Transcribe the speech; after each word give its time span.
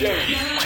Con 0.00 0.59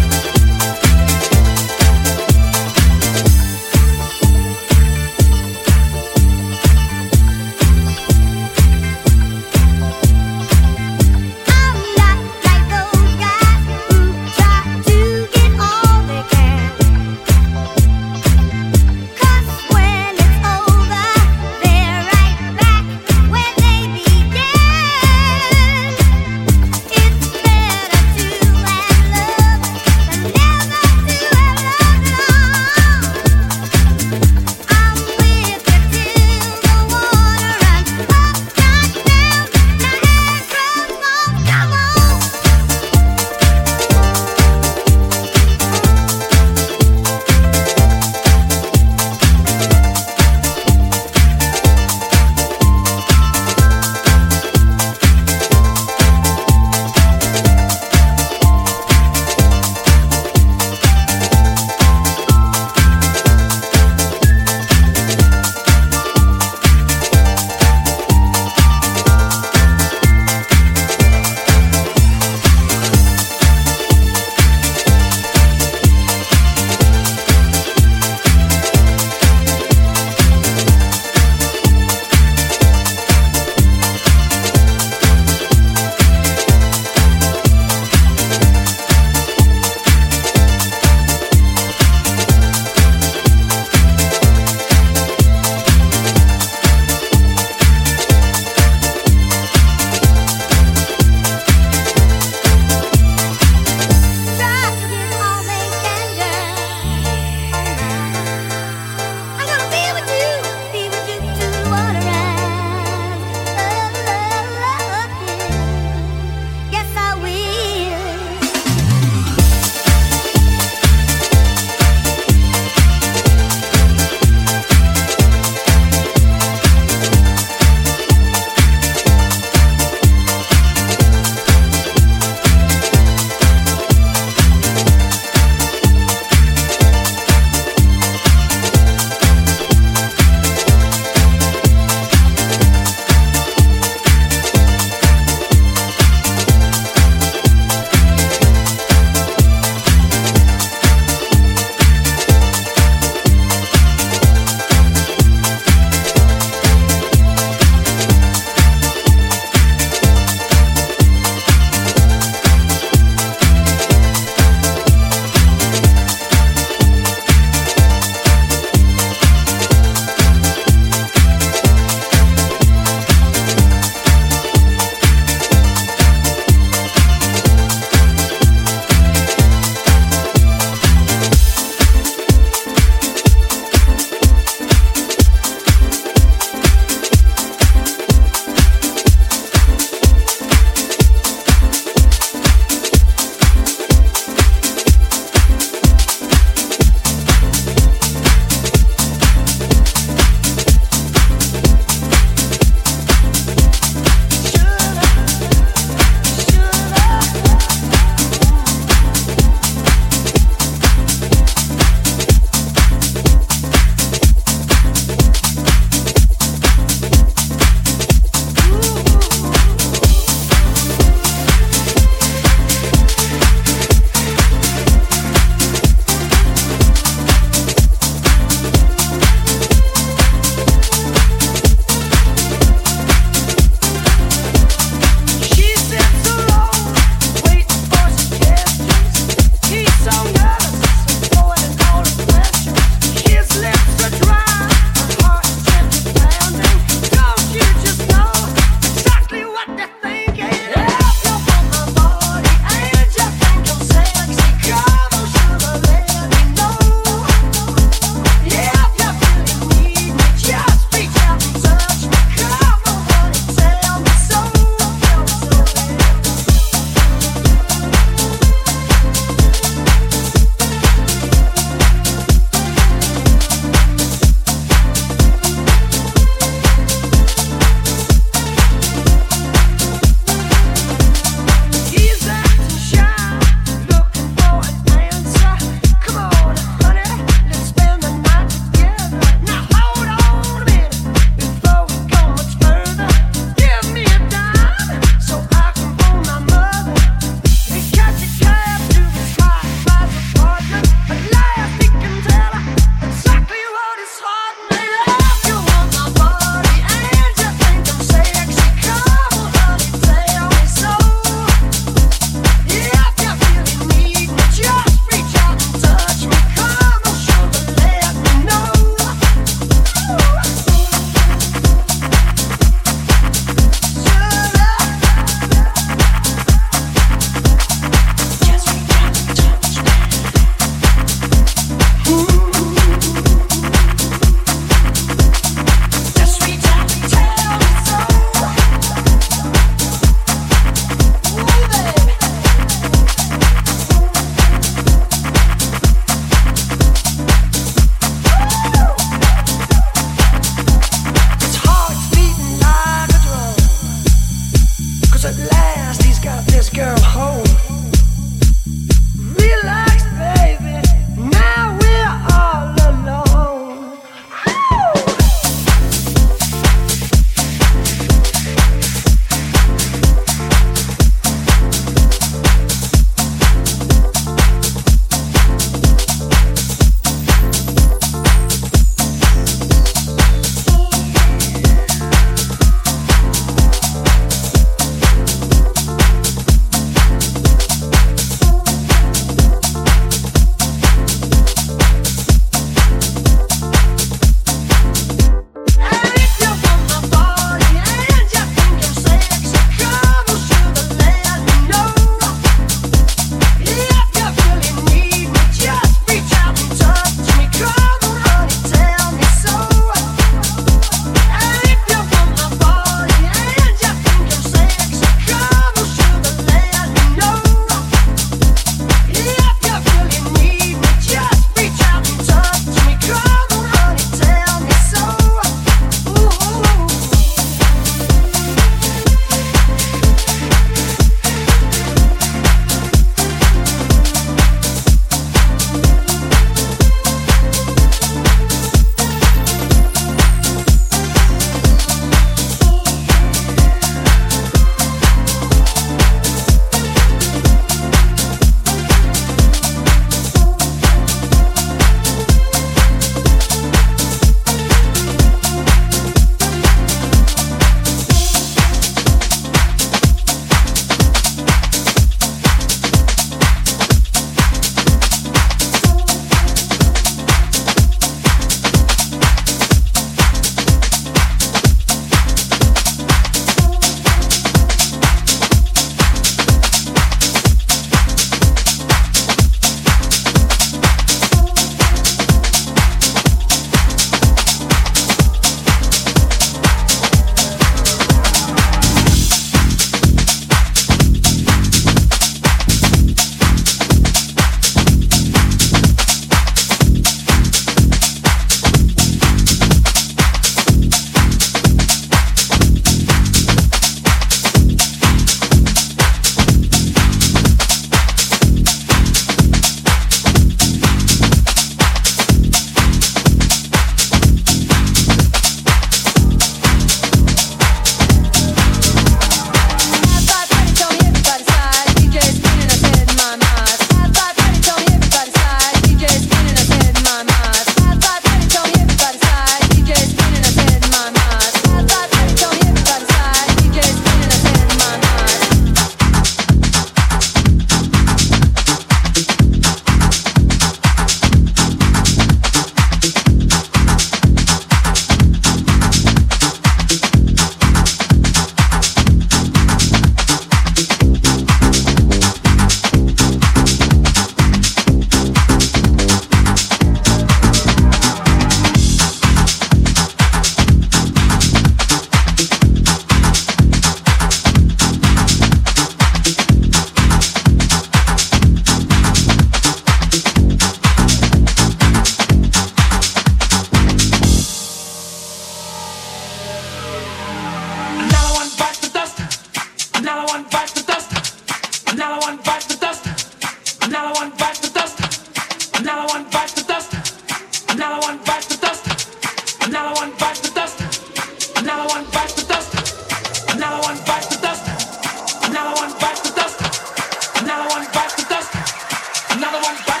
Hey! 599.51 600.00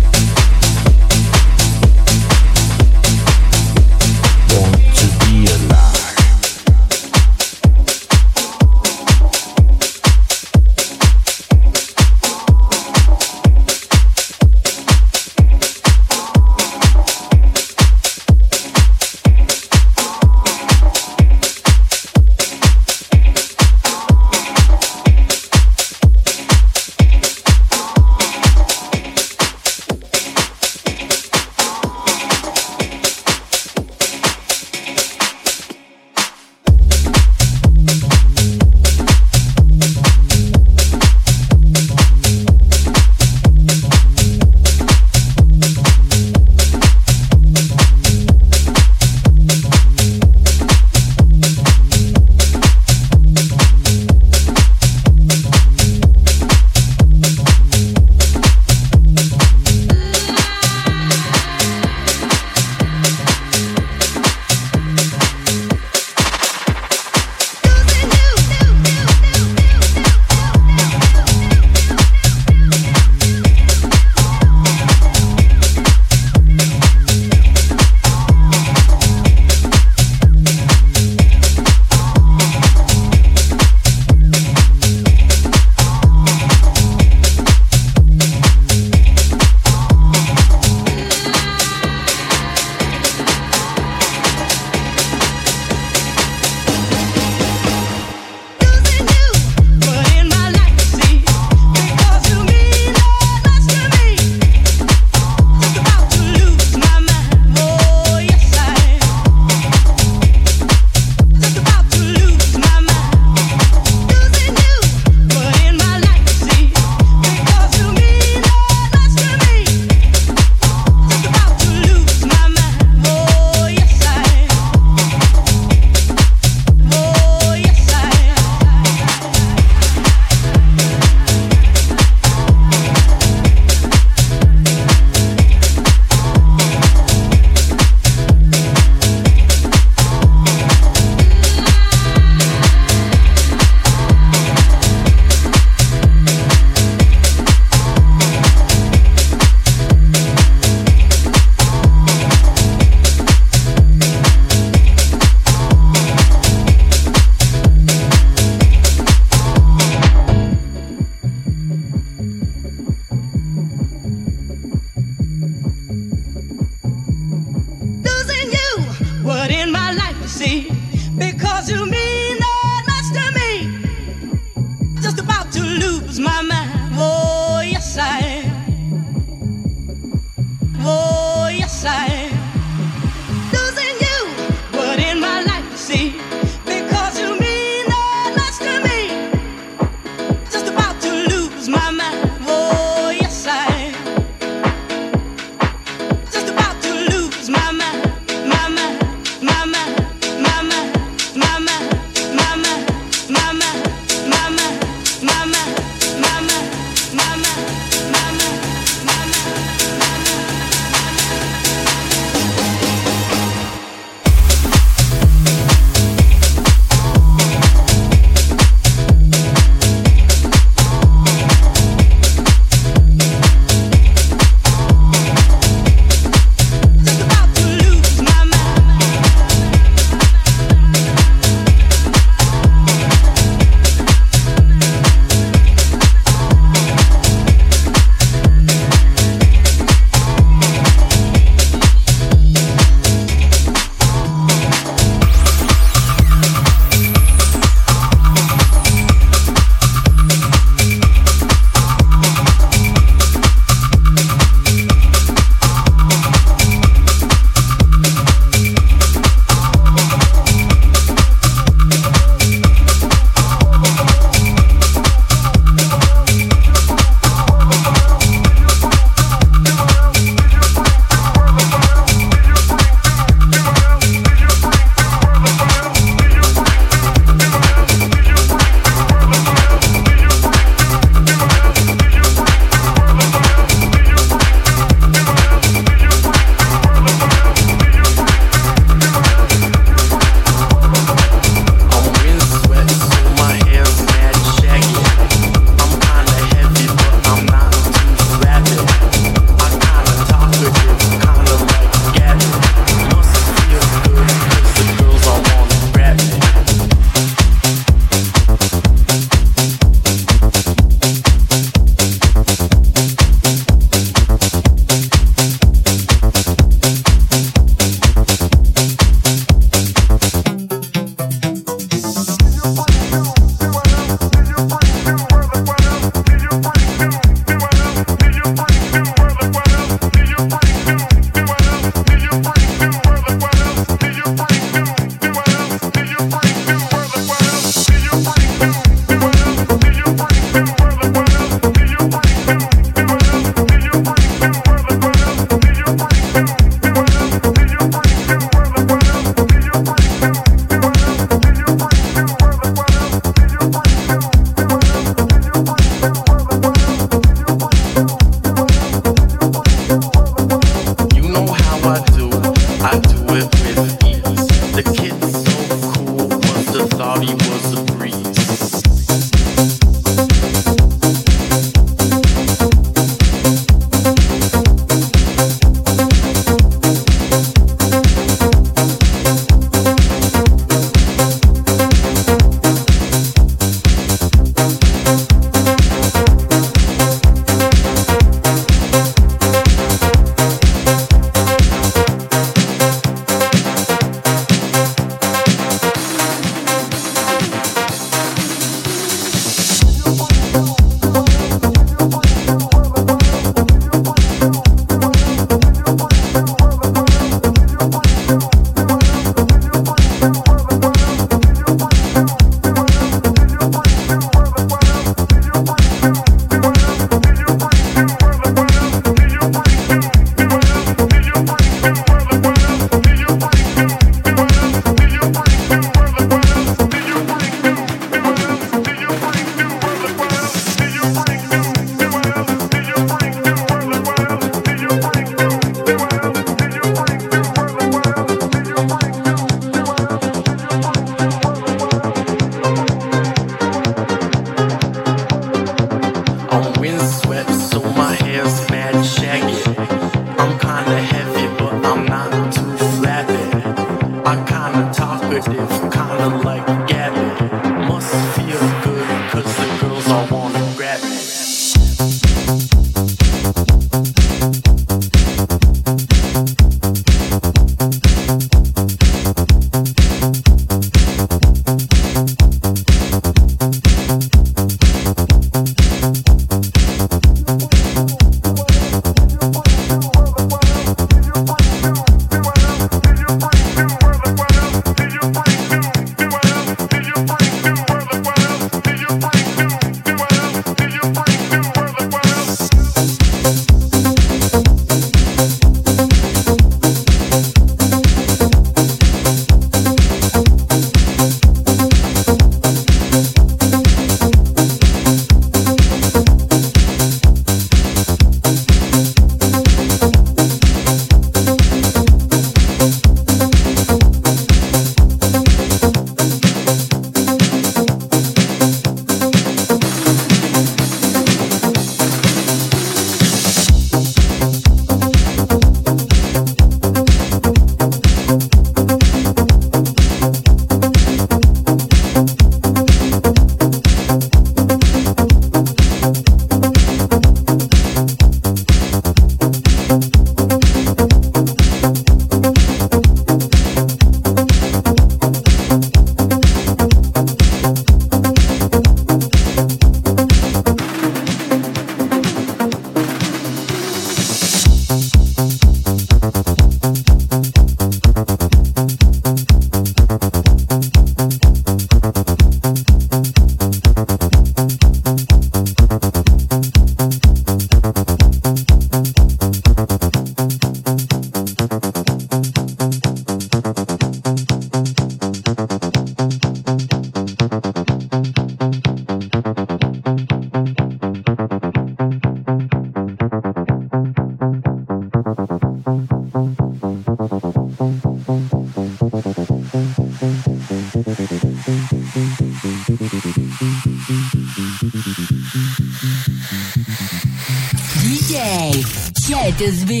Check 599.61 599.85
Beats. 599.85 600.00